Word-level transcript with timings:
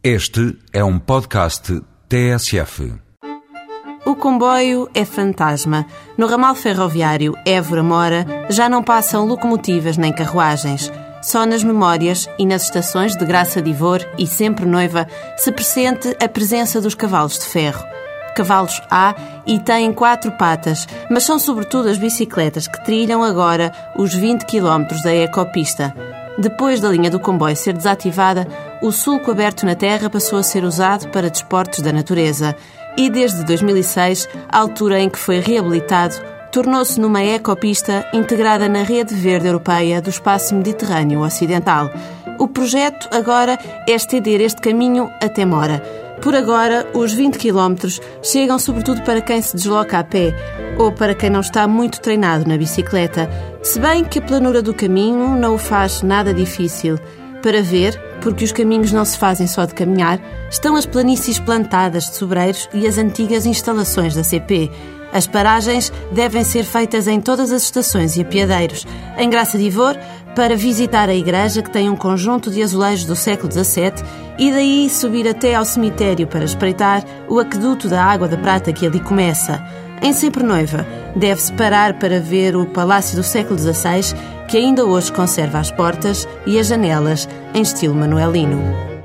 Este 0.00 0.56
é 0.72 0.84
um 0.84 0.96
podcast 0.96 1.82
TSF. 2.08 2.94
O 4.06 4.14
comboio 4.14 4.88
é 4.94 5.04
fantasma. 5.04 5.86
No 6.16 6.28
ramal 6.28 6.54
ferroviário 6.54 7.34
Évora-Mora 7.44 8.24
já 8.48 8.68
não 8.68 8.80
passam 8.80 9.26
locomotivas 9.26 9.96
nem 9.96 10.12
carruagens. 10.12 10.92
Só 11.20 11.44
nas 11.44 11.64
memórias 11.64 12.28
e 12.38 12.46
nas 12.46 12.62
estações 12.62 13.16
de 13.16 13.24
Graça 13.24 13.60
de 13.60 13.70
Ivor 13.70 13.98
e 14.16 14.24
Sempre 14.24 14.66
Noiva 14.66 15.08
se 15.36 15.50
pressente 15.50 16.16
a 16.22 16.28
presença 16.28 16.80
dos 16.80 16.94
cavalos 16.94 17.36
de 17.36 17.46
ferro. 17.46 17.84
Cavalos 18.36 18.80
há 18.88 19.16
e 19.44 19.58
têm 19.58 19.92
quatro 19.92 20.30
patas, 20.30 20.86
mas 21.10 21.24
são 21.24 21.40
sobretudo 21.40 21.88
as 21.88 21.98
bicicletas 21.98 22.68
que 22.68 22.84
trilham 22.84 23.24
agora 23.24 23.72
os 23.96 24.14
20 24.14 24.44
km 24.44 24.84
da 25.02 25.12
ecopista. 25.12 25.92
Depois 26.38 26.80
da 26.80 26.88
linha 26.88 27.10
do 27.10 27.18
comboio 27.18 27.56
ser 27.56 27.72
desativada, 27.72 28.46
o 28.80 28.92
sulco 28.92 29.30
aberto 29.30 29.66
na 29.66 29.74
terra 29.74 30.08
passou 30.08 30.38
a 30.38 30.42
ser 30.42 30.64
usado 30.64 31.08
para 31.08 31.30
desportos 31.30 31.80
da 31.80 31.92
natureza 31.92 32.54
e 32.96 33.10
desde 33.10 33.44
2006, 33.44 34.28
a 34.48 34.58
altura 34.58 35.00
em 35.00 35.08
que 35.08 35.18
foi 35.18 35.40
reabilitado, 35.40 36.16
tornou-se 36.50 37.00
numa 37.00 37.22
ecopista 37.22 38.06
integrada 38.12 38.68
na 38.68 38.82
rede 38.82 39.14
verde 39.14 39.46
europeia 39.46 40.00
do 40.00 40.10
espaço 40.10 40.54
mediterrâneo 40.54 41.20
ocidental. 41.20 41.90
O 42.38 42.48
projeto 42.48 43.08
agora 43.14 43.58
é 43.86 43.92
estender 43.92 44.40
este 44.40 44.60
caminho 44.60 45.10
até 45.20 45.44
Mora. 45.44 45.82
Por 46.22 46.34
agora, 46.34 46.86
os 46.94 47.12
20 47.12 47.38
km 47.38 47.74
chegam 48.22 48.58
sobretudo 48.58 49.02
para 49.02 49.20
quem 49.20 49.40
se 49.40 49.54
desloca 49.54 49.98
a 49.98 50.04
pé 50.04 50.34
ou 50.78 50.90
para 50.90 51.14
quem 51.14 51.30
não 51.30 51.40
está 51.40 51.66
muito 51.68 52.00
treinado 52.00 52.48
na 52.48 52.56
bicicleta, 52.56 53.30
se 53.62 53.78
bem 53.78 54.04
que 54.04 54.18
a 54.18 54.22
planura 54.22 54.62
do 54.62 54.74
caminho 54.74 55.36
não 55.36 55.54
o 55.54 55.58
faz 55.58 56.02
nada 56.02 56.32
difícil. 56.34 56.98
Para 57.42 57.62
ver, 57.62 58.07
porque 58.20 58.44
os 58.44 58.52
caminhos 58.52 58.92
não 58.92 59.04
se 59.04 59.18
fazem 59.18 59.46
só 59.46 59.64
de 59.64 59.74
caminhar, 59.74 60.20
estão 60.50 60.76
as 60.76 60.86
planícies 60.86 61.38
plantadas 61.38 62.10
de 62.10 62.16
sobreiros 62.16 62.68
e 62.72 62.86
as 62.86 62.98
antigas 62.98 63.46
instalações 63.46 64.14
da 64.14 64.24
CP. 64.24 64.70
As 65.12 65.26
paragens 65.26 65.92
devem 66.12 66.44
ser 66.44 66.64
feitas 66.64 67.06
em 67.06 67.20
todas 67.20 67.50
as 67.50 67.62
estações 67.62 68.16
e 68.16 68.20
apiadeiros. 68.20 68.86
Em 69.16 69.30
Graça 69.30 69.56
de 69.56 69.64
Ivor, 69.64 69.96
para 70.34 70.54
visitar 70.54 71.08
a 71.08 71.14
igreja 71.14 71.62
que 71.62 71.70
tem 71.70 71.88
um 71.88 71.96
conjunto 71.96 72.50
de 72.50 72.62
azulejos 72.62 73.04
do 73.04 73.16
século 73.16 73.50
XVII 73.50 74.04
e 74.38 74.52
daí 74.52 74.88
subir 74.88 75.26
até 75.26 75.54
ao 75.54 75.64
cemitério 75.64 76.26
para 76.26 76.44
espreitar 76.44 77.02
o 77.28 77.40
aqueduto 77.40 77.88
da 77.88 78.04
Água 78.04 78.28
da 78.28 78.36
Prata 78.36 78.72
que 78.72 78.86
ali 78.86 79.00
começa. 79.00 79.60
Em 80.00 80.12
Sempre 80.12 80.44
Noiva, 80.44 80.86
deve-se 81.16 81.52
parar 81.54 81.98
para 81.98 82.20
ver 82.20 82.54
o 82.54 82.66
Palácio 82.66 83.16
do 83.16 83.24
século 83.24 83.58
XVI, 83.58 84.14
que 84.46 84.56
ainda 84.56 84.84
hoje 84.84 85.12
conserva 85.12 85.58
as 85.58 85.72
portas 85.72 86.28
e 86.46 86.56
as 86.56 86.68
janelas 86.68 87.28
em 87.58 87.62
estilo 87.62 87.92
manuelino. 87.92 88.97